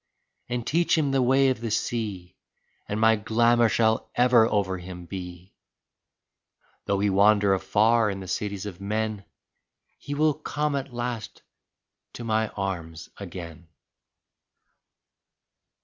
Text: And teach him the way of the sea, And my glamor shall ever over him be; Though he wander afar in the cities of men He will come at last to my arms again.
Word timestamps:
And 0.49 0.65
teach 0.65 0.97
him 0.97 1.11
the 1.11 1.21
way 1.21 1.49
of 1.49 1.61
the 1.61 1.69
sea, 1.69 2.35
And 2.89 2.99
my 2.99 3.15
glamor 3.15 3.69
shall 3.69 4.09
ever 4.15 4.47
over 4.47 4.79
him 4.79 5.05
be; 5.05 5.53
Though 6.85 6.97
he 6.97 7.11
wander 7.11 7.53
afar 7.53 8.09
in 8.09 8.19
the 8.19 8.27
cities 8.27 8.65
of 8.65 8.81
men 8.81 9.25
He 9.99 10.15
will 10.15 10.33
come 10.33 10.75
at 10.75 10.91
last 10.91 11.43
to 12.13 12.23
my 12.23 12.47
arms 12.57 13.09
again. 13.19 13.67